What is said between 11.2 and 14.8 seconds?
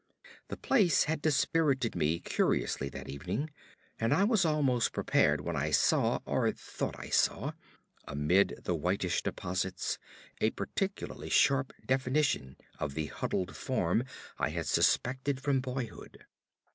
sharp definition of the "huddled form" I had